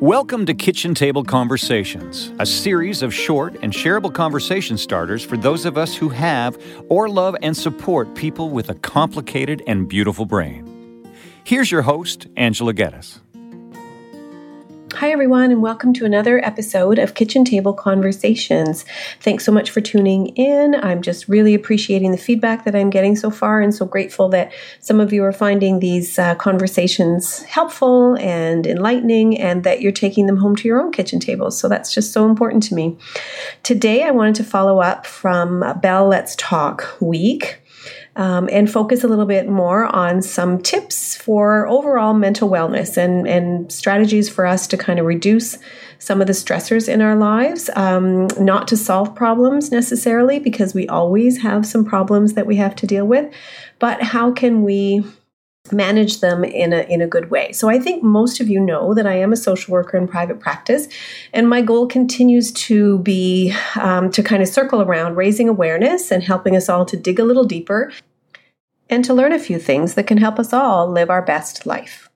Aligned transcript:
Welcome 0.00 0.44
to 0.44 0.52
Kitchen 0.52 0.94
Table 0.94 1.24
Conversations, 1.24 2.30
a 2.38 2.44
series 2.44 3.00
of 3.00 3.14
short 3.14 3.56
and 3.62 3.72
shareable 3.72 4.12
conversation 4.12 4.76
starters 4.76 5.24
for 5.24 5.38
those 5.38 5.64
of 5.64 5.78
us 5.78 5.96
who 5.96 6.10
have 6.10 6.62
or 6.90 7.08
love 7.08 7.34
and 7.40 7.56
support 7.56 8.14
people 8.14 8.50
with 8.50 8.68
a 8.68 8.74
complicated 8.74 9.62
and 9.66 9.88
beautiful 9.88 10.26
brain. 10.26 11.10
Here's 11.44 11.70
your 11.70 11.80
host, 11.80 12.26
Angela 12.36 12.74
Geddes. 12.74 13.20
Hi, 14.96 15.10
everyone, 15.10 15.50
and 15.50 15.60
welcome 15.60 15.92
to 15.92 16.06
another 16.06 16.42
episode 16.42 16.98
of 16.98 17.12
Kitchen 17.12 17.44
Table 17.44 17.74
Conversations. 17.74 18.86
Thanks 19.20 19.44
so 19.44 19.52
much 19.52 19.70
for 19.70 19.82
tuning 19.82 20.28
in. 20.28 20.74
I'm 20.74 21.02
just 21.02 21.28
really 21.28 21.52
appreciating 21.52 22.12
the 22.12 22.16
feedback 22.16 22.64
that 22.64 22.74
I'm 22.74 22.88
getting 22.88 23.14
so 23.14 23.30
far, 23.30 23.60
and 23.60 23.74
so 23.74 23.84
grateful 23.84 24.30
that 24.30 24.54
some 24.80 24.98
of 24.98 25.12
you 25.12 25.22
are 25.22 25.34
finding 25.34 25.80
these 25.80 26.18
uh, 26.18 26.34
conversations 26.36 27.42
helpful 27.42 28.16
and 28.16 28.66
enlightening, 28.66 29.38
and 29.38 29.64
that 29.64 29.82
you're 29.82 29.92
taking 29.92 30.24
them 30.24 30.38
home 30.38 30.56
to 30.56 30.66
your 30.66 30.80
own 30.80 30.92
kitchen 30.92 31.20
tables. 31.20 31.58
So 31.58 31.68
that's 31.68 31.92
just 31.92 32.14
so 32.14 32.24
important 32.24 32.62
to 32.62 32.74
me. 32.74 32.96
Today, 33.64 34.02
I 34.02 34.12
wanted 34.12 34.36
to 34.36 34.44
follow 34.44 34.80
up 34.80 35.04
from 35.04 35.62
Bell 35.82 36.08
Let's 36.08 36.34
Talk 36.36 36.96
week 37.02 37.60
um, 38.16 38.48
and 38.50 38.70
focus 38.70 39.04
a 39.04 39.08
little 39.08 39.26
bit 39.26 39.48
more 39.48 39.84
on 39.84 40.22
some 40.22 40.60
tips 40.60 41.16
for 41.16 41.68
overall 41.68 42.14
mental 42.14 42.48
wellness 42.48 42.96
and, 42.96 43.28
and 43.28 43.70
strategies 43.70 44.28
for 44.28 44.46
us 44.46 44.66
to 44.66 44.76
kind 44.76 44.98
of 44.98 45.06
reduce 45.06 45.58
some 45.98 46.20
of 46.20 46.26
the 46.26 46.32
stressors 46.32 46.88
in 46.88 47.00
our 47.02 47.14
lives. 47.14 47.70
Um, 47.76 48.26
not 48.38 48.68
to 48.68 48.76
solve 48.76 49.14
problems 49.14 49.70
necessarily, 49.70 50.38
because 50.38 50.74
we 50.74 50.88
always 50.88 51.42
have 51.42 51.66
some 51.66 51.84
problems 51.84 52.32
that 52.32 52.46
we 52.46 52.56
have 52.56 52.74
to 52.76 52.86
deal 52.86 53.06
with, 53.06 53.32
but 53.78 54.02
how 54.02 54.32
can 54.32 54.62
we 54.62 55.04
manage 55.72 56.20
them 56.20 56.44
in 56.44 56.72
a 56.72 56.82
in 56.82 57.00
a 57.00 57.06
good 57.06 57.30
way. 57.30 57.52
So 57.52 57.68
I 57.68 57.78
think 57.78 58.02
most 58.02 58.40
of 58.40 58.48
you 58.48 58.60
know 58.60 58.94
that 58.94 59.06
I 59.06 59.14
am 59.14 59.32
a 59.32 59.36
social 59.36 59.72
worker 59.72 59.96
in 59.96 60.08
private 60.08 60.40
practice, 60.40 60.88
and 61.32 61.48
my 61.48 61.62
goal 61.62 61.86
continues 61.86 62.52
to 62.52 62.98
be 63.00 63.54
um, 63.80 64.10
to 64.12 64.22
kind 64.22 64.42
of 64.42 64.48
circle 64.48 64.82
around 64.82 65.16
raising 65.16 65.48
awareness 65.48 66.10
and 66.10 66.22
helping 66.22 66.56
us 66.56 66.68
all 66.68 66.84
to 66.86 66.96
dig 66.96 67.18
a 67.18 67.24
little 67.24 67.44
deeper 67.44 67.92
and 68.88 69.04
to 69.04 69.14
learn 69.14 69.32
a 69.32 69.38
few 69.38 69.58
things 69.58 69.94
that 69.94 70.06
can 70.06 70.18
help 70.18 70.38
us 70.38 70.52
all 70.52 70.88
live 70.88 71.10
our 71.10 71.22
best 71.22 71.66
life. 71.66 72.08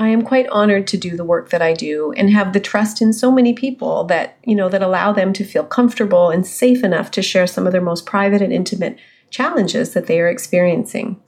I 0.00 0.08
am 0.08 0.22
quite 0.22 0.48
honored 0.48 0.86
to 0.88 0.96
do 0.96 1.14
the 1.14 1.24
work 1.24 1.50
that 1.50 1.60
I 1.60 1.74
do 1.74 2.14
and 2.16 2.30
have 2.30 2.54
the 2.54 2.60
trust 2.60 3.02
in 3.02 3.12
so 3.12 3.30
many 3.30 3.52
people 3.52 4.04
that, 4.04 4.38
you 4.44 4.54
know, 4.54 4.70
that 4.70 4.82
allow 4.82 5.12
them 5.12 5.34
to 5.34 5.44
feel 5.44 5.62
comfortable 5.62 6.30
and 6.30 6.46
safe 6.46 6.82
enough 6.82 7.10
to 7.10 7.22
share 7.22 7.46
some 7.46 7.66
of 7.66 7.72
their 7.72 7.82
most 7.82 8.06
private 8.06 8.40
and 8.40 8.50
intimate 8.50 8.98
challenges 9.28 9.92
that 9.92 10.06
they 10.06 10.18
are 10.18 10.28
experiencing. 10.28 11.20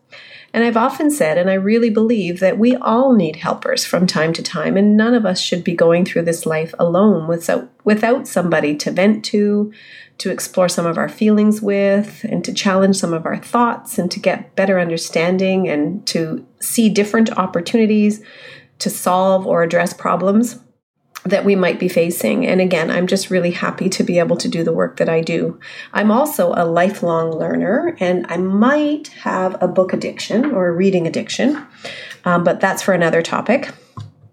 And 0.55 0.65
I've 0.65 0.77
often 0.77 1.11
said, 1.11 1.39
and 1.39 1.49
I 1.49 1.55
really 1.55 1.89
believe, 1.89 2.41
that 2.41 2.59
we 2.59 2.77
all 2.77 3.15
need 3.15 3.37
helpers 3.37 3.85
from 3.87 4.07
time 4.07 4.33
to 4.35 4.43
time, 4.43 4.77
and 4.77 4.97
none 4.97 5.15
of 5.15 5.25
us 5.25 5.41
should 5.41 5.65
be 5.65 5.75
going 5.75 6.05
through 6.05 6.23
this 6.23 6.45
life 6.45 6.75
alone 6.79 7.27
without, 7.27 7.71
without 7.85 8.29
somebody 8.29 8.77
to 8.77 8.91
vent 8.91 9.25
to, 9.27 9.73
to 10.19 10.31
explore 10.31 10.69
some 10.69 10.85
of 10.85 10.99
our 10.99 11.09
feelings 11.09 11.63
with, 11.63 12.25
and 12.25 12.45
to 12.45 12.53
challenge 12.53 12.97
some 12.97 13.15
of 13.15 13.25
our 13.25 13.39
thoughts, 13.39 13.99
and 13.99 14.11
to 14.11 14.21
get 14.21 14.55
better 14.55 14.79
understanding, 14.79 15.69
and 15.69 16.07
to 16.09 16.47
see 16.61 16.91
different 16.91 17.31
opportunities 17.39 18.23
to 18.79 18.91
solve 18.91 19.47
or 19.47 19.63
address 19.63 19.95
problems 19.95 20.59
that 21.25 21.45
we 21.45 21.55
might 21.55 21.79
be 21.79 21.89
facing. 21.89 22.47
And 22.47 22.61
again, 22.61 22.91
I'm 22.91 23.07
just 23.07 23.31
really 23.31 23.53
happy 23.53 23.89
to 23.91 24.03
be 24.03 24.19
able 24.19 24.37
to 24.37 24.49
do 24.49 24.65
the 24.65 24.73
work 24.73 24.97
that 24.97 25.09
I 25.09 25.21
do. 25.21 25.59
I'm 25.93 26.11
also 26.11 26.53
a 26.57 26.65
lifelong 26.65 27.31
learner, 27.33 27.97
and 28.01 28.27
I 28.29 28.39
might 28.39 29.09
have 29.09 29.61
a 29.63 29.69
book 29.69 29.93
addiction 29.93 30.47
or 30.47 30.69
a 30.69 30.73
reading 30.73 31.07
addiction, 31.07 31.65
um, 32.25 32.43
but 32.45 32.61
that's 32.61 32.83
for 32.83 32.93
another 32.93 33.23
topic. 33.23 33.73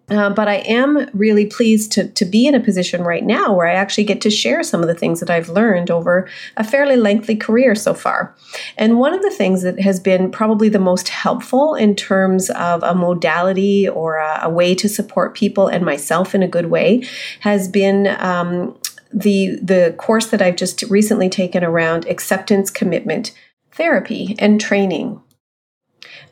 Uh, 0.09 0.29
but 0.29 0.47
I 0.47 0.55
am 0.55 1.09
really 1.13 1.45
pleased 1.45 1.91
to, 1.93 2.07
to 2.07 2.25
be 2.25 2.47
in 2.47 2.55
a 2.55 2.59
position 2.59 3.03
right 3.03 3.23
now 3.23 3.53
where 3.53 3.67
I 3.67 3.73
actually 3.73 4.05
get 4.05 4.21
to 4.21 4.29
share 4.29 4.63
some 4.63 4.81
of 4.81 4.87
the 4.87 4.95
things 4.95 5.19
that 5.19 5.29
I've 5.29 5.49
learned 5.49 5.91
over 5.91 6.27
a 6.57 6.63
fairly 6.63 6.95
lengthy 6.95 7.35
career 7.35 7.75
so 7.75 7.93
far. 7.93 8.35
And 8.77 8.97
one 8.97 9.13
of 9.13 9.21
the 9.21 9.29
things 9.29 9.61
that 9.61 9.79
has 9.79 9.99
been 9.99 10.31
probably 10.31 10.69
the 10.69 10.79
most 10.79 11.09
helpful 11.09 11.75
in 11.75 11.95
terms 11.95 12.49
of 12.51 12.81
a 12.83 12.95
modality 12.95 13.87
or 13.87 14.17
a, 14.17 14.39
a 14.43 14.49
way 14.49 14.73
to 14.75 14.89
support 14.89 15.35
people 15.35 15.67
and 15.67 15.85
myself 15.85 16.33
in 16.33 16.43
a 16.43 16.47
good 16.47 16.67
way 16.67 17.05
has 17.41 17.67
been 17.67 18.07
um, 18.19 18.75
the 19.11 19.57
the 19.61 19.95
course 19.97 20.27
that 20.27 20.41
I've 20.41 20.55
just 20.55 20.83
recently 20.83 21.29
taken 21.29 21.63
around 21.63 22.05
acceptance 22.05 22.69
commitment 22.69 23.33
therapy 23.71 24.35
and 24.39 24.61
training 24.61 25.21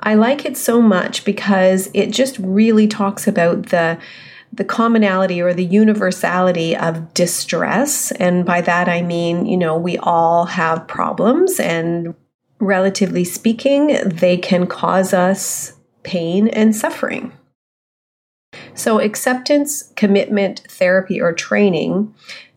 I 0.01 0.15
like 0.15 0.45
it 0.45 0.57
so 0.57 0.81
much 0.81 1.25
because 1.25 1.89
it 1.93 2.11
just 2.11 2.37
really 2.39 2.87
talks 2.87 3.27
about 3.27 3.67
the 3.67 3.97
the 4.53 4.63
commonality 4.63 5.41
or 5.41 5.53
the 5.53 5.65
universality 5.65 6.75
of 6.75 7.13
distress 7.13 8.11
and 8.13 8.45
by 8.45 8.61
that 8.61 8.87
I 8.87 9.01
mean, 9.01 9.45
you 9.45 9.57
know, 9.57 9.77
we 9.77 9.97
all 9.97 10.45
have 10.45 10.87
problems 10.87 11.59
and 11.59 12.15
relatively 12.59 13.23
speaking, 13.23 13.97
they 14.05 14.37
can 14.37 14.65
cause 14.67 15.13
us 15.13 15.73
pain 16.03 16.47
and 16.47 16.75
suffering. 16.75 17.33
So, 18.73 18.99
acceptance, 18.99 19.91
commitment, 19.95 20.61
therapy, 20.69 21.19
or 21.19 21.33
training, 21.33 22.13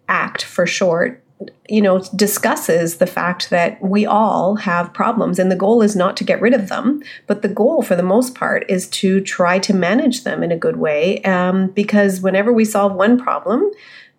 ACT 0.09 0.43
for 0.43 0.67
short, 0.67 1.20
you 1.69 1.81
know, 1.81 2.01
discusses 2.17 2.97
the 2.97 3.07
fact 3.07 3.51
that 3.51 3.81
we 3.81 4.05
all 4.05 4.57
have 4.57 4.93
problems 4.93 5.39
and 5.39 5.51
the 5.51 5.57
goal 5.57 5.83
is 5.83 5.95
not 5.95 6.17
to 6.17 6.25
get 6.25 6.41
rid 6.41 6.53
of 6.53 6.69
them, 6.69 7.03
but 7.27 7.43
the 7.43 7.49
goal 7.49 7.83
for 7.83 7.97
the 7.97 8.03
most 8.03 8.35
part 8.35 8.69
is 8.69 8.89
to 8.89 9.21
try 9.21 9.59
to 9.61 9.73
manage 9.73 10.25
them 10.25 10.43
in 10.43 10.53
a 10.53 10.59
good 10.59 10.77
way. 10.77 11.23
Um, 11.23 11.69
because 11.69 12.21
whenever 12.21 12.53
we 12.53 12.65
solve 12.65 12.95
one 12.95 13.19
problem, 13.19 13.71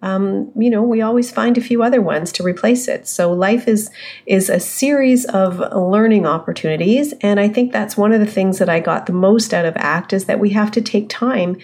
um, 0.01 0.51
you 0.55 0.69
know, 0.69 0.81
we 0.81 1.01
always 1.01 1.29
find 1.29 1.57
a 1.57 1.61
few 1.61 1.83
other 1.83 2.01
ones 2.01 2.31
to 2.33 2.43
replace 2.43 2.87
it. 2.87 3.07
So 3.07 3.31
life 3.31 3.67
is 3.67 3.91
is 4.25 4.49
a 4.49 4.59
series 4.59 5.25
of 5.25 5.59
learning 5.75 6.25
opportunities, 6.25 7.13
and 7.21 7.39
I 7.39 7.47
think 7.47 7.71
that's 7.71 7.97
one 7.97 8.11
of 8.11 8.19
the 8.19 8.25
things 8.25 8.57
that 8.57 8.69
I 8.69 8.79
got 8.79 9.05
the 9.05 9.13
most 9.13 9.53
out 9.53 9.65
of 9.65 9.77
ACT 9.77 10.13
is 10.13 10.25
that 10.25 10.39
we 10.39 10.49
have 10.51 10.71
to 10.71 10.81
take 10.81 11.07
time 11.07 11.57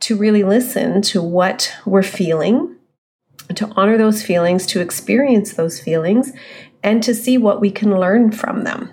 to 0.00 0.16
really 0.16 0.42
listen 0.42 1.02
to 1.02 1.22
what 1.22 1.72
we're 1.86 2.02
feeling 2.02 2.73
to 3.54 3.70
honor 3.76 3.96
those 3.98 4.22
feelings, 4.22 4.66
to 4.66 4.80
experience 4.80 5.54
those 5.54 5.80
feelings, 5.80 6.32
and 6.82 7.02
to 7.02 7.14
see 7.14 7.38
what 7.38 7.60
we 7.60 7.70
can 7.70 7.98
learn 7.98 8.30
from 8.30 8.64
them. 8.64 8.90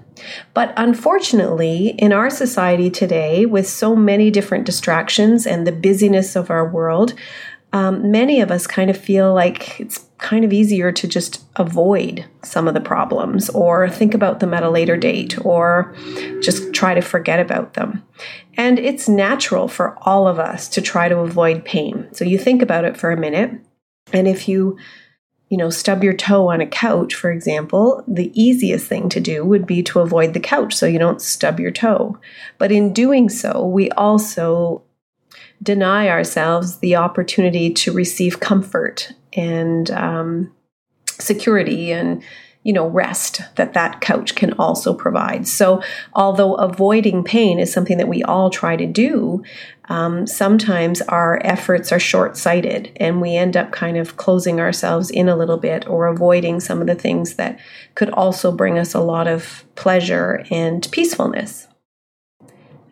But 0.53 0.73
unfortunately, 0.77 1.89
in 1.97 2.13
our 2.13 2.29
society 2.29 2.89
today, 2.89 3.45
with 3.45 3.67
so 3.67 3.95
many 3.95 4.31
different 4.31 4.65
distractions 4.65 5.45
and 5.47 5.65
the 5.65 5.71
busyness 5.71 6.35
of 6.35 6.49
our 6.49 6.67
world, 6.67 7.13
um, 7.73 8.11
many 8.11 8.41
of 8.41 8.51
us 8.51 8.67
kind 8.67 8.89
of 8.89 8.97
feel 8.97 9.33
like 9.33 9.79
it's 9.79 10.05
kind 10.17 10.43
of 10.43 10.51
easier 10.51 10.91
to 10.91 11.07
just 11.07 11.43
avoid 11.55 12.25
some 12.43 12.67
of 12.67 12.73
the 12.73 12.81
problems 12.81 13.49
or 13.49 13.89
think 13.89 14.13
about 14.13 14.39
them 14.39 14.53
at 14.53 14.63
a 14.63 14.69
later 14.69 14.97
date 14.97 15.43
or 15.45 15.95
just 16.41 16.73
try 16.73 16.93
to 16.93 17.01
forget 17.01 17.39
about 17.39 17.73
them. 17.73 18.03
And 18.57 18.77
it's 18.77 19.07
natural 19.07 19.67
for 19.67 19.97
all 20.01 20.27
of 20.27 20.37
us 20.37 20.67
to 20.69 20.81
try 20.81 21.07
to 21.07 21.19
avoid 21.19 21.63
pain. 21.63 22.09
So 22.11 22.25
you 22.25 22.37
think 22.37 22.61
about 22.61 22.85
it 22.85 22.97
for 22.97 23.11
a 23.11 23.17
minute. 23.17 23.61
And 24.13 24.27
if 24.27 24.47
you, 24.47 24.77
you 25.49 25.57
know, 25.57 25.69
stub 25.69 26.03
your 26.03 26.13
toe 26.13 26.49
on 26.49 26.61
a 26.61 26.67
couch, 26.67 27.13
for 27.15 27.31
example, 27.31 28.03
the 28.07 28.31
easiest 28.39 28.87
thing 28.87 29.09
to 29.09 29.19
do 29.19 29.45
would 29.45 29.65
be 29.65 29.83
to 29.83 29.99
avoid 29.99 30.33
the 30.33 30.39
couch 30.39 30.75
so 30.75 30.85
you 30.85 30.99
don't 30.99 31.21
stub 31.21 31.59
your 31.59 31.71
toe. 31.71 32.17
But 32.57 32.71
in 32.71 32.93
doing 32.93 33.29
so, 33.29 33.65
we 33.65 33.89
also 33.91 34.83
deny 35.63 36.09
ourselves 36.09 36.79
the 36.79 36.95
opportunity 36.95 37.71
to 37.71 37.91
receive 37.91 38.39
comfort 38.39 39.13
and 39.33 39.91
um, 39.91 40.51
security 41.07 41.91
and 41.91 42.23
you 42.63 42.73
know 42.73 42.87
rest 42.87 43.41
that 43.55 43.73
that 43.73 44.01
couch 44.01 44.35
can 44.35 44.53
also 44.53 44.93
provide 44.93 45.47
so 45.47 45.81
although 46.13 46.55
avoiding 46.55 47.23
pain 47.23 47.59
is 47.59 47.71
something 47.71 47.97
that 47.97 48.07
we 48.07 48.23
all 48.23 48.49
try 48.49 48.75
to 48.75 48.85
do 48.85 49.43
um, 49.89 50.25
sometimes 50.25 51.01
our 51.01 51.41
efforts 51.43 51.91
are 51.91 51.99
short 51.99 52.37
sighted 52.37 52.91
and 52.95 53.19
we 53.19 53.35
end 53.35 53.57
up 53.57 53.71
kind 53.71 53.97
of 53.97 54.15
closing 54.15 54.59
ourselves 54.59 55.09
in 55.09 55.27
a 55.27 55.35
little 55.35 55.57
bit 55.57 55.87
or 55.87 56.07
avoiding 56.07 56.59
some 56.59 56.79
of 56.79 56.87
the 56.87 56.95
things 56.95 57.35
that 57.35 57.59
could 57.95 58.09
also 58.11 58.51
bring 58.51 58.77
us 58.77 58.93
a 58.93 59.01
lot 59.01 59.27
of 59.27 59.65
pleasure 59.75 60.45
and 60.49 60.87
peacefulness 60.91 61.67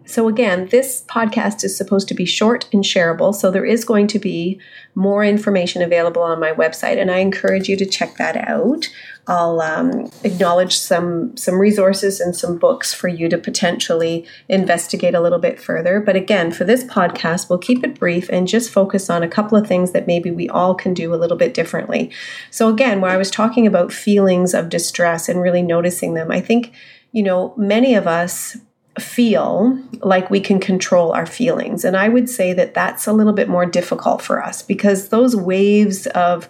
so, 0.10 0.28
again, 0.28 0.70
this 0.72 1.04
podcast 1.08 1.64
is 1.64 1.78
supposed 1.78 2.08
to 2.08 2.16
be 2.16 2.26
short 2.26 2.68
and 2.74 2.84
shareable. 2.84 3.32
So, 3.32 3.52
there 3.52 3.64
is 3.64 3.86
going 3.86 4.08
to 4.08 4.18
be 4.18 4.60
more 4.96 5.24
information 5.24 5.84
available 5.84 6.24
on 6.24 6.40
my 6.40 6.52
website, 6.52 7.00
and 7.00 7.12
I 7.12 7.20
encourage 7.20 7.70
you 7.70 7.78
to 7.78 7.86
check 7.86 8.18
that 8.18 8.36
out. 8.36 8.90
I'll 9.30 9.62
um, 9.62 10.10
acknowledge 10.24 10.76
some 10.76 11.38
some 11.38 11.60
resources 11.60 12.20
and 12.20 12.36
some 12.36 12.58
books 12.58 12.96
for 12.96 13.08
you 13.08 13.30
to 13.30 13.38
potentially 13.38 14.26
investigate 14.50 15.14
a 15.14 15.22
little 15.22 15.38
bit 15.38 15.62
further. 15.62 16.00
But 16.00 16.16
again, 16.16 16.52
for 16.52 16.64
this 16.64 16.84
podcast, 16.84 17.48
we'll 17.48 17.60
keep 17.60 17.84
it 17.84 18.00
brief 18.00 18.28
and 18.30 18.48
just 18.48 18.72
focus 18.72 19.08
on 19.08 19.22
a 19.22 19.28
couple 19.28 19.56
of 19.56 19.68
things 19.68 19.92
that 19.92 20.08
maybe 20.08 20.32
we 20.32 20.50
all 20.50 20.74
can 20.74 20.96
do 20.96 21.14
a 21.14 21.18
little 21.18 21.38
bit 21.38 21.54
differently. 21.54 22.12
So 22.50 22.70
again, 22.70 23.02
where 23.02 23.12
I 23.12 23.18
was 23.18 23.30
talking 23.30 23.68
about 23.68 23.94
feelings 23.94 24.56
of 24.56 24.68
distress 24.68 25.30
and 25.30 25.40
really 25.40 25.62
noticing 25.62 26.16
them, 26.16 26.32
I 26.32 26.42
think 26.42 26.74
you 27.12 27.22
know 27.22 27.54
many 27.56 27.94
of 27.94 28.08
us 28.08 28.58
feel 28.98 29.80
like 30.02 30.32
we 30.32 30.40
can 30.40 30.60
control 30.60 31.12
our 31.12 31.28
feelings. 31.28 31.86
And 31.86 31.96
I 31.96 32.10
would 32.10 32.30
say 32.30 32.52
that 32.54 32.74
that's 32.74 33.06
a 33.06 33.14
little 33.14 33.34
bit 33.34 33.48
more 33.48 33.66
difficult 33.66 34.22
for 34.22 34.44
us 34.44 34.64
because 34.64 35.10
those 35.10 35.36
waves 35.36 36.08
of 36.08 36.50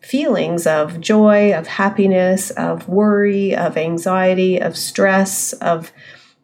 feelings 0.00 0.66
of 0.66 1.00
joy, 1.00 1.52
of 1.52 1.66
happiness, 1.66 2.50
of 2.50 2.88
worry, 2.88 3.54
of 3.54 3.76
anxiety, 3.76 4.58
of 4.58 4.76
stress, 4.76 5.52
of 5.54 5.92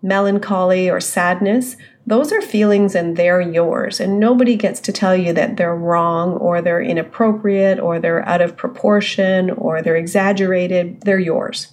melancholy 0.03 0.91
or 0.91 1.01
sadness, 1.01 1.77
those 2.07 2.33
are 2.33 2.43
feelings 2.43 2.95
and 2.95 3.17
they're 3.17 3.41
yours. 3.41 3.99
And 4.01 4.21
nobody 4.21 4.57
gets 4.57 4.81
to 4.81 4.93
tell 4.93 5.17
you 5.17 5.33
that 5.33 5.57
they're 5.57 5.75
wrong 5.75 6.33
or 6.35 6.61
they're 6.61 6.83
inappropriate 6.83 7.81
or 7.81 7.99
they're 7.99 8.27
out 8.29 8.43
of 8.43 8.57
proportion 8.57 9.51
or 9.51 9.81
they're 9.81 9.97
exaggerated. 9.97 11.01
They're 11.01 11.19
yours. 11.19 11.73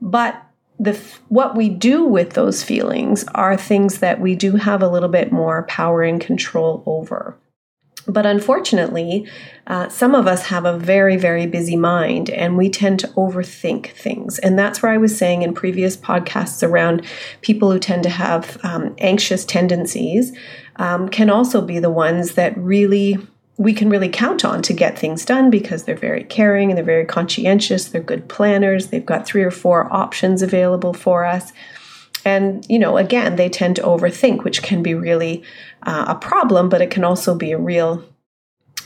But 0.00 0.42
the 0.80 0.98
what 1.28 1.54
we 1.54 1.68
do 1.68 2.04
with 2.04 2.30
those 2.30 2.64
feelings 2.64 3.24
are 3.34 3.56
things 3.56 3.98
that 3.98 4.20
we 4.20 4.34
do 4.34 4.56
have 4.56 4.82
a 4.82 4.88
little 4.88 5.08
bit 5.08 5.30
more 5.30 5.62
power 5.64 6.02
and 6.02 6.20
control 6.20 6.82
over. 6.86 7.38
But 8.06 8.26
unfortunately, 8.26 9.26
uh, 9.66 9.88
some 9.88 10.14
of 10.14 10.26
us 10.26 10.46
have 10.46 10.64
a 10.64 10.76
very, 10.76 11.16
very 11.16 11.46
busy 11.46 11.76
mind 11.76 12.30
and 12.30 12.56
we 12.56 12.68
tend 12.68 12.98
to 13.00 13.08
overthink 13.08 13.92
things. 13.92 14.38
And 14.40 14.58
that's 14.58 14.82
where 14.82 14.92
I 14.92 14.98
was 14.98 15.16
saying 15.16 15.42
in 15.42 15.54
previous 15.54 15.96
podcasts 15.96 16.66
around 16.66 17.04
people 17.42 17.70
who 17.70 17.78
tend 17.78 18.02
to 18.02 18.10
have 18.10 18.58
um, 18.64 18.94
anxious 18.98 19.44
tendencies 19.44 20.36
um, 20.76 21.08
can 21.08 21.30
also 21.30 21.60
be 21.60 21.78
the 21.78 21.90
ones 21.90 22.32
that 22.34 22.56
really 22.58 23.18
we 23.58 23.74
can 23.74 23.90
really 23.90 24.08
count 24.08 24.44
on 24.44 24.62
to 24.62 24.72
get 24.72 24.98
things 24.98 25.24
done 25.24 25.50
because 25.50 25.84
they're 25.84 25.94
very 25.94 26.24
caring 26.24 26.70
and 26.70 26.76
they're 26.76 26.84
very 26.84 27.04
conscientious. 27.04 27.84
They're 27.84 28.02
good 28.02 28.28
planners. 28.28 28.88
They've 28.88 29.04
got 29.04 29.26
three 29.26 29.42
or 29.42 29.50
four 29.50 29.92
options 29.92 30.42
available 30.42 30.94
for 30.94 31.24
us. 31.24 31.52
And, 32.24 32.64
you 32.68 32.78
know, 32.78 32.96
again, 32.96 33.36
they 33.36 33.48
tend 33.48 33.76
to 33.76 33.82
overthink, 33.82 34.44
which 34.44 34.62
can 34.62 34.82
be 34.82 34.94
really 34.94 35.42
uh, 35.82 36.06
a 36.08 36.14
problem, 36.14 36.68
but 36.68 36.80
it 36.80 36.90
can 36.90 37.04
also 37.04 37.34
be 37.34 37.52
a 37.52 37.58
real 37.58 38.04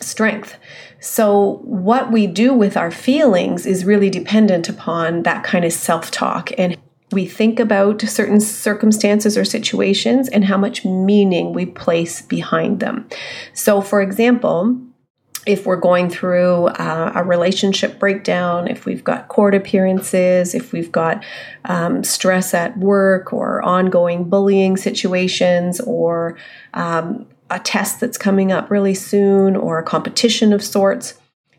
strength. 0.00 0.58
So, 1.00 1.60
what 1.62 2.10
we 2.10 2.26
do 2.26 2.54
with 2.54 2.76
our 2.76 2.90
feelings 2.90 3.66
is 3.66 3.84
really 3.84 4.10
dependent 4.10 4.68
upon 4.68 5.22
that 5.22 5.44
kind 5.44 5.64
of 5.64 5.72
self 5.72 6.10
talk 6.10 6.50
and 6.58 6.76
we 7.12 7.26
think 7.26 7.60
about 7.60 8.00
certain 8.02 8.40
circumstances 8.40 9.38
or 9.38 9.44
situations 9.44 10.28
and 10.28 10.44
how 10.44 10.56
much 10.56 10.84
meaning 10.84 11.52
we 11.52 11.64
place 11.64 12.22
behind 12.22 12.80
them. 12.80 13.08
So, 13.54 13.80
for 13.80 14.02
example, 14.02 14.76
if 15.46 15.64
we're 15.64 15.76
going 15.76 16.10
through 16.10 16.66
uh, 16.66 17.12
a 17.14 17.22
relationship 17.22 18.00
breakdown, 18.00 18.66
if 18.66 18.84
we've 18.84 19.04
got 19.04 19.28
court 19.28 19.54
appearances, 19.54 20.54
if 20.54 20.72
we've 20.72 20.90
got 20.90 21.24
um, 21.64 22.02
stress 22.02 22.52
at 22.52 22.76
work 22.76 23.32
or 23.32 23.62
ongoing 23.62 24.28
bullying 24.28 24.76
situations 24.76 25.80
or 25.80 26.36
um, 26.74 27.26
a 27.48 27.60
test 27.60 28.00
that's 28.00 28.18
coming 28.18 28.50
up 28.50 28.70
really 28.70 28.94
soon 28.94 29.54
or 29.54 29.78
a 29.78 29.84
competition 29.84 30.52
of 30.52 30.64
sorts, 30.64 31.14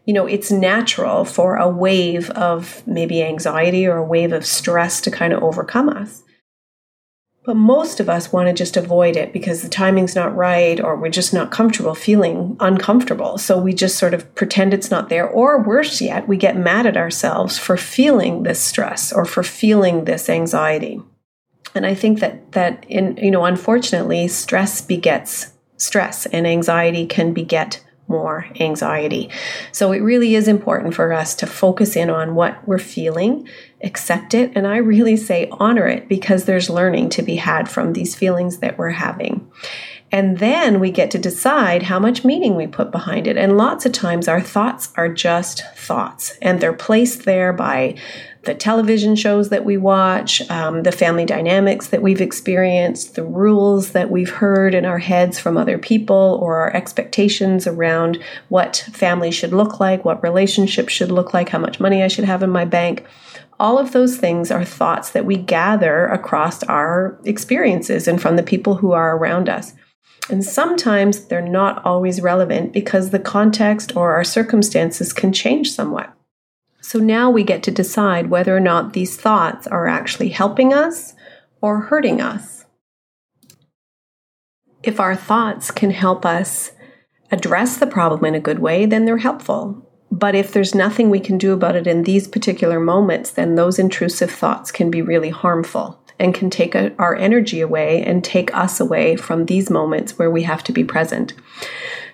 you 0.06 0.14
know, 0.14 0.26
it's 0.26 0.52
natural 0.52 1.24
for 1.24 1.56
a 1.56 1.70
wave 1.70 2.30
of 2.32 2.86
maybe 2.86 3.24
anxiety 3.24 3.88
or 3.88 3.98
a 3.98 4.06
wave 4.06 4.34
of 4.34 4.46
stress 4.46 5.00
to 5.02 5.12
kind 5.12 5.32
of 5.32 5.42
overcome 5.42 5.88
us. 5.88 6.24
But 7.48 7.56
most 7.56 8.02
of 8.02 8.10
us 8.10 8.34
want 8.34 8.50
to 8.50 8.54
just 8.54 8.76
avoid 8.76 9.16
it 9.16 9.32
because 9.32 9.62
the 9.62 9.70
timing's 9.70 10.18
not 10.18 10.36
right 10.36 10.82
or 10.82 10.98
we're 10.98 11.08
just 11.08 11.34
not 11.34 11.50
comfortable 11.50 11.96
feeling 11.96 12.58
uncomfortable. 12.60 13.38
So 13.38 13.58
we 13.58 13.74
just 13.74 13.98
sort 13.98 14.14
of 14.14 14.36
pretend 14.36 14.74
it's 14.74 14.92
not 14.92 15.08
there. 15.08 15.26
Or 15.26 15.64
worse 15.64 16.02
yet, 16.02 16.28
we 16.28 16.36
get 16.36 16.58
mad 16.58 16.86
at 16.86 16.98
ourselves 16.98 17.58
for 17.58 17.78
feeling 17.78 18.44
this 18.44 18.60
stress 18.60 19.14
or 19.14 19.24
for 19.24 19.44
feeling 19.44 20.04
this 20.04 20.28
anxiety. 20.28 21.02
And 21.74 21.86
I 21.86 21.94
think 21.94 22.20
that 22.20 22.52
that 22.52 22.86
in 22.90 23.16
you 23.16 23.32
know, 23.32 23.46
unfortunately, 23.46 24.28
stress 24.28 24.82
begets 24.82 25.54
stress 25.78 26.26
and 26.26 26.46
anxiety 26.46 27.06
can 27.06 27.32
beget 27.32 27.82
more 28.08 28.48
anxiety. 28.60 29.30
So 29.72 29.92
it 29.92 30.00
really 30.00 30.36
is 30.36 30.48
important 30.48 30.94
for 30.94 31.12
us 31.14 31.36
to 31.36 31.48
focus 31.48 31.96
in 31.96 32.10
on 32.10 32.36
what 32.36 32.66
we're 32.68 32.78
feeling, 32.78 33.48
accept 33.84 34.34
it, 34.34 34.52
and 34.56 34.66
I 34.66 34.78
really 34.78 35.18
say 35.18 35.50
honor 35.52 35.88
it 35.88 36.08
because 36.08 36.46
there's 36.46 36.70
learning 36.70 37.10
to 37.10 37.22
be 37.22 37.36
had 37.36 37.70
from 37.70 37.94
these 37.94 38.16
feelings 38.16 38.60
that 38.60 38.78
we're 38.78 38.92
having. 38.92 39.50
And 40.12 40.38
then 40.38 40.80
we 40.80 40.92
get 40.92 41.12
to 41.12 41.20
decide 41.20 41.84
how 41.84 42.00
much 42.00 42.24
meaning 42.24 42.56
we 42.56 42.66
put 42.66 42.92
behind 42.92 43.28
it. 43.28 43.36
And 43.36 43.58
lots 43.58 43.86
of 43.86 43.92
times 43.92 44.28
our 44.28 44.40
thoughts 44.40 44.94
are 44.96 45.10
just 45.10 45.64
thoughts 45.76 46.38
and 46.42 46.62
they're 46.62 46.72
placed 46.72 47.26
there 47.26 47.52
by 47.52 47.96
the 48.48 48.56
television 48.56 49.16
shows 49.16 49.50
that 49.50 49.66
we 49.66 49.78
watch, 49.78 50.42
um, 50.50 50.84
the 50.84 50.92
family 50.92 51.26
dynamics 51.26 51.88
that 51.88 52.02
we've 52.02 52.22
experienced, 52.22 53.16
the 53.16 53.24
rules 53.24 53.92
that 53.92 54.10
we've 54.10 54.30
heard 54.32 54.74
in 54.74 54.86
our 54.86 54.98
heads 55.00 55.38
from 55.38 55.58
other 55.58 55.78
people, 55.78 56.40
or 56.42 56.56
our 56.56 56.76
expectations 56.76 57.68
around 57.68 58.18
what 58.48 58.88
family 58.94 59.30
should 59.30 59.52
look 59.52 59.80
like, 59.80 60.06
what 60.06 60.24
relationships 60.24 60.94
should 60.94 61.12
look 61.12 61.34
like, 61.34 61.50
how 61.50 61.60
much 61.60 61.82
money 61.82 62.02
I 62.02 62.08
should 62.08 62.24
have 62.24 62.42
in 62.42 62.50
my 62.50 62.64
bank. 62.64 63.06
All 63.60 63.78
of 63.78 63.92
those 63.92 64.18
things 64.18 64.50
are 64.50 64.64
thoughts 64.64 65.12
that 65.12 65.26
we 65.26 65.36
gather 65.36 66.08
across 66.08 66.64
our 66.64 67.20
experiences 67.26 68.08
and 68.08 68.22
from 68.22 68.38
the 68.38 68.44
people 68.44 68.76
who 68.76 68.94
are 68.94 69.18
around 69.18 69.50
us. 69.50 69.74
And 70.30 70.44
sometimes 70.44 71.26
they're 71.26 71.42
not 71.42 71.86
always 71.86 72.22
relevant 72.22 72.72
because 72.72 73.10
the 73.10 73.20
context 73.20 73.96
or 73.96 74.14
our 74.14 74.24
circumstances 74.24 75.12
can 75.12 75.34
change 75.34 75.72
somewhat. 75.72 76.17
So 76.88 77.00
now 77.00 77.30
we 77.30 77.44
get 77.44 77.64
to 77.64 77.72
decide 77.72 78.30
whether 78.30 78.56
or 78.56 78.62
not 78.62 78.94
these 78.94 79.18
thoughts 79.18 79.68
are 79.68 79.90
actually 79.90 80.30
helping 80.30 80.74
us 80.74 81.16
or 81.60 81.82
hurting 81.82 82.22
us. 82.22 82.64
If 84.84 84.98
our 84.98 85.14
thoughts 85.14 85.70
can 85.70 85.92
help 85.92 86.26
us 86.26 86.72
address 87.30 87.76
the 87.76 87.88
problem 87.88 88.24
in 88.24 88.36
a 88.36 88.40
good 88.40 88.60
way, 88.60 88.86
then 88.86 89.04
they're 89.04 89.18
helpful. 89.18 89.86
But 90.10 90.34
if 90.34 90.54
there's 90.54 90.74
nothing 90.74 91.10
we 91.10 91.20
can 91.20 91.38
do 91.38 91.52
about 91.52 91.76
it 91.76 91.88
in 91.88 92.04
these 92.04 92.26
particular 92.26 92.80
moments, 92.80 93.32
then 93.32 93.56
those 93.56 93.80
intrusive 93.80 94.32
thoughts 94.32 94.72
can 94.72 94.90
be 94.90 95.02
really 95.02 95.30
harmful 95.30 96.02
and 96.18 96.34
can 96.34 96.50
take 96.50 96.74
a, 96.74 96.96
our 96.98 97.18
energy 97.18 97.60
away 97.60 98.02
and 98.02 98.24
take 98.24 98.56
us 98.56 98.80
away 98.80 99.18
from 99.18 99.48
these 99.48 99.70
moments 99.70 100.18
where 100.18 100.32
we 100.32 100.44
have 100.44 100.64
to 100.64 100.72
be 100.72 100.86
present. 100.86 101.34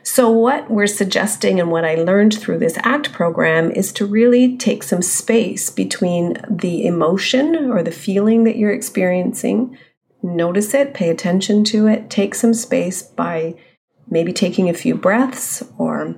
So, 0.06 0.30
what 0.30 0.70
we're 0.70 0.88
suggesting 0.88 1.62
and 1.62 1.72
what 1.72 1.86
I 1.86 1.96
learned 1.96 2.38
through 2.38 2.60
this 2.60 2.78
ACT 2.80 3.14
program 3.14 3.72
is 3.72 3.94
to 3.94 4.06
really 4.06 4.58
take 4.58 4.84
some 4.84 5.02
space 5.02 5.70
between 5.70 6.38
the 6.50 6.86
emotion 6.86 7.72
or 7.72 7.82
the 7.82 7.92
feeling 7.92 8.44
that 8.44 8.58
you're 8.58 8.74
experiencing, 8.74 9.78
notice 10.22 10.74
it, 10.74 10.94
pay 10.94 11.10
attention 11.10 11.64
to 11.66 11.88
it, 11.88 12.10
take 12.10 12.36
some 12.36 12.54
space 12.54 13.02
by 13.02 13.56
maybe 14.10 14.34
taking 14.34 14.70
a 14.70 14.74
few 14.74 14.94
breaths 14.94 15.64
or 15.78 16.16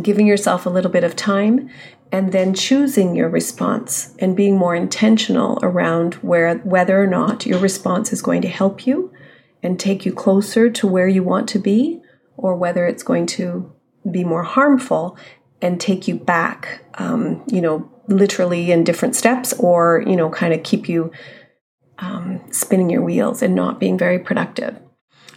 giving 0.00 0.26
yourself 0.26 0.64
a 0.64 0.70
little 0.70 0.90
bit 0.90 1.04
of 1.04 1.14
time 1.14 1.68
and 2.10 2.32
then 2.32 2.54
choosing 2.54 3.14
your 3.14 3.28
response 3.28 4.14
and 4.18 4.34
being 4.34 4.56
more 4.56 4.74
intentional 4.74 5.58
around 5.62 6.14
where 6.14 6.56
whether 6.58 7.00
or 7.00 7.06
not 7.06 7.44
your 7.44 7.58
response 7.58 8.14
is 8.14 8.22
going 8.22 8.40
to 8.40 8.48
help 8.48 8.86
you 8.86 9.12
and 9.62 9.78
take 9.78 10.06
you 10.06 10.12
closer 10.12 10.70
to 10.70 10.86
where 10.86 11.08
you 11.08 11.22
want 11.22 11.48
to 11.50 11.58
be 11.58 12.00
or 12.42 12.56
whether 12.56 12.86
it's 12.86 13.02
going 13.02 13.26
to 13.26 13.72
be 14.10 14.24
more 14.24 14.42
harmful 14.42 15.16
and 15.62 15.80
take 15.80 16.08
you 16.08 16.14
back, 16.14 16.82
um, 16.94 17.42
you 17.46 17.60
know, 17.60 17.90
literally 18.08 18.72
in 18.72 18.82
different 18.82 19.14
steps, 19.14 19.52
or, 19.54 20.02
you 20.06 20.16
know, 20.16 20.30
kind 20.30 20.54
of 20.54 20.62
keep 20.62 20.88
you 20.88 21.12
um, 21.98 22.40
spinning 22.50 22.90
your 22.90 23.02
wheels 23.02 23.42
and 23.42 23.54
not 23.54 23.78
being 23.78 23.98
very 23.98 24.18
productive. 24.18 24.78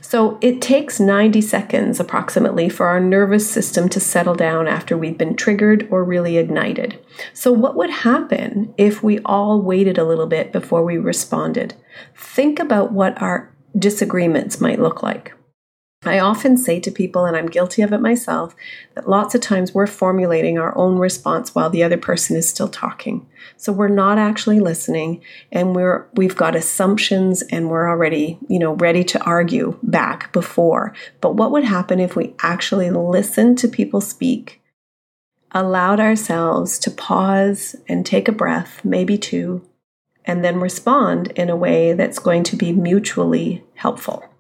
So 0.02 0.38
it 0.42 0.62
takes 0.62 1.00
90 1.00 1.42
seconds 1.42 2.00
approximately 2.00 2.70
for 2.70 2.88
our 2.88 3.00
nervous 3.00 3.50
system 3.50 3.90
to 3.90 4.00
settle 4.00 4.36
down 4.36 4.68
after 4.68 4.98
we've 4.98 5.18
been 5.18 5.36
triggered 5.36 5.88
or 5.90 6.04
really 6.04 6.38
ignited. 6.38 7.00
So, 7.34 7.52
what 7.52 7.76
would 7.76 7.90
happen 7.90 8.74
if 8.78 9.02
we 9.02 9.20
all 9.20 9.62
waited 9.62 9.98
a 9.98 10.04
little 10.04 10.28
bit 10.28 10.52
before 10.52 10.84
we 10.84 10.98
responded? 10.98 11.74
Think 12.16 12.60
about 12.60 12.92
what 12.92 13.20
our 13.22 13.56
disagreements 13.78 14.60
might 14.60 14.80
look 14.80 15.02
like. 15.02 15.34
I 16.06 16.20
often 16.20 16.58
say 16.58 16.80
to 16.82 16.92
people, 16.92 17.26
and 17.26 17.36
I'm 17.38 17.48
guilty 17.48 17.82
of 17.82 17.94
it 17.94 18.02
myself, 18.02 18.56
that 18.96 19.10
lots 19.10 19.36
of 19.36 19.42
times 19.42 19.74
we're 19.74 19.88
formulating 19.88 20.58
our 20.58 20.78
own 20.78 20.98
response 21.00 21.56
while 21.56 21.70
the 21.70 21.84
other 21.84 21.98
person 21.98 22.36
is 22.36 22.48
still 22.48 22.68
talking. 22.68 23.26
So 23.58 23.72
we're 23.72 23.88
not 23.88 24.18
actually 24.18 24.60
listening 24.60 25.22
and 25.52 25.76
we're 25.76 26.06
we've 26.14 26.36
got 26.36 26.56
assumptions 26.56 27.42
and 27.44 27.70
we're 27.70 27.90
already, 27.90 28.38
you 28.48 28.60
know, 28.60 28.74
ready 28.74 29.04
to 29.06 29.24
argue 29.24 29.78
back 29.84 30.32
before. 30.34 30.94
But 31.22 31.36
what 31.36 31.52
would 31.52 31.64
happen 31.64 32.00
if 32.00 32.16
we 32.16 32.36
actually 32.40 32.90
listened 32.90 33.58
to 33.60 33.68
people 33.68 34.02
speak, 34.02 34.62
allowed 35.52 36.00
ourselves 36.00 36.80
to 36.80 36.92
pause 36.92 37.76
and 37.88 38.06
take 38.06 38.28
a 38.28 38.34
breath, 38.34 38.84
maybe 38.84 39.18
two, 39.18 39.68
and 40.26 40.44
then 40.44 40.60
respond 40.60 41.32
in 41.36 41.50
a 41.50 41.56
way 41.56 41.94
that's 41.94 42.20
going 42.20 42.44
to 42.44 42.56
be 42.56 42.74
mutually 42.74 43.64
helpful? 43.76 44.33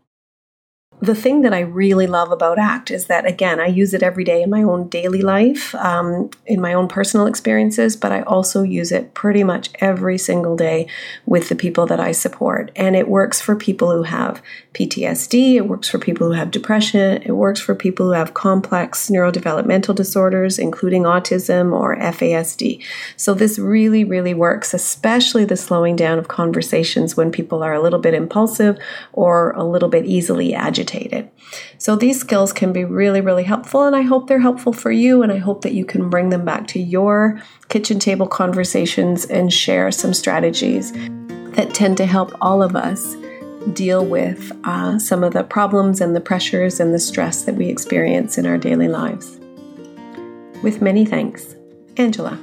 The 1.04 1.14
thing 1.14 1.42
that 1.42 1.54
I 1.54 1.60
really 1.60 2.08
love 2.08 2.32
about 2.32 2.58
ACT 2.58 2.90
is 2.90 3.08
that, 3.08 3.26
again, 3.26 3.60
I 3.60 3.66
use 3.66 3.94
it 3.94 4.02
every 4.02 4.24
day 4.24 4.42
in 4.42 4.50
my 4.50 4.64
own 4.64 4.88
daily 4.88 5.22
life, 5.22 5.76
um, 5.76 6.30
in 6.46 6.62
my 6.62 6.74
own 6.74 6.88
personal 6.88 7.28
experiences, 7.28 7.98
but 7.98 8.14
I 8.14 8.22
also 8.22 8.64
use 8.64 8.90
it 8.94 9.14
pretty 9.14 9.44
much 9.44 9.70
every 9.82 10.18
single 10.18 10.56
day 10.56 10.88
with 11.26 11.50
the 11.50 11.56
people 11.56 11.86
that 11.88 12.00
I 12.00 12.14
support. 12.14 12.72
And 12.78 12.96
it 12.96 13.10
works 13.10 13.42
for 13.42 13.54
people 13.54 13.92
who 13.92 14.04
have 14.04 14.42
PTSD, 14.74 15.56
it 15.56 15.68
works 15.68 15.90
for 15.90 16.00
people 16.00 16.28
who 16.28 16.34
have 16.34 16.52
depression, 16.52 17.22
it 17.24 17.34
works 17.34 17.60
for 17.60 17.76
people 17.76 18.06
who 18.06 18.14
have 18.14 18.34
complex 18.34 19.10
neurodevelopmental 19.10 19.96
disorders, 19.96 20.58
including 20.58 21.04
autism 21.04 21.78
or 21.78 21.98
FASD. 21.98 22.82
So 23.18 23.34
this 23.34 23.60
really, 23.60 24.06
really 24.06 24.34
works, 24.34 24.74
especially 24.74 25.44
the 25.44 25.58
slowing 25.58 25.98
down 25.98 26.18
of 26.18 26.30
conversations 26.30 27.18
when 27.18 27.30
people 27.30 27.62
are 27.62 27.74
a 27.74 27.82
little 27.82 28.00
bit 28.00 28.14
impulsive 28.14 28.78
or 29.12 29.52
a 29.52 29.66
little 29.66 29.90
bit 29.90 30.06
easily 30.06 30.54
agitated. 30.54 30.93
So 31.78 31.96
these 31.96 32.20
skills 32.20 32.54
can 32.54 32.74
be 32.74 32.86
really, 32.86 33.22
really 33.22 33.44
helpful, 33.44 33.84
and 33.84 33.96
I 33.96 34.02
hope 34.02 34.28
they're 34.28 34.40
helpful 34.40 34.74
for 34.74 34.92
you, 34.92 35.24
and 35.24 35.32
I 35.32 35.38
hope 35.38 35.62
that 35.62 35.74
you 35.74 35.86
can 35.86 36.10
bring 36.10 36.30
them 36.30 36.46
back 36.46 36.68
to 36.68 36.80
your 36.80 37.42
kitchen 37.70 38.00
table 38.00 38.28
conversations 38.28 39.26
and 39.26 39.52
share 39.52 39.92
some 39.92 40.14
strategies 40.14 40.92
that 41.56 41.74
tend 41.74 41.98
to 41.98 42.06
help 42.06 42.36
all 42.42 42.64
of 42.64 42.76
us 42.76 43.16
deal 43.74 44.06
with 44.06 44.52
uh, 44.66 45.00
some 45.00 45.24
of 45.24 45.34
the 45.34 45.44
problems 45.44 46.02
and 46.02 46.16
the 46.16 46.22
pressures 46.22 46.80
and 46.80 46.94
the 46.94 47.00
stress 47.00 47.44
that 47.44 47.56
we 47.56 47.68
experience 47.68 48.38
in 48.38 48.46
our 48.46 48.58
daily 48.58 48.88
lives. 48.88 49.40
With 50.62 50.82
many 50.82 51.06
thanks, 51.06 51.56
Angela. 51.98 52.40